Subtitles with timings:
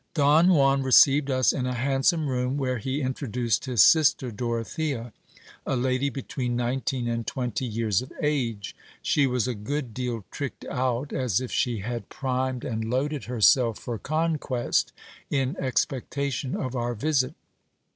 [0.15, 5.13] Don Juan received us in a handsome room, where he introduced his sister Dorothea,
[5.63, 8.75] a lady between nineteen and twenty years of age.
[9.03, 13.77] She was a good deal tricked out, as if she had primed and loaded herself
[13.77, 14.91] for conquest,
[15.29, 17.35] in ex pectation of our visit.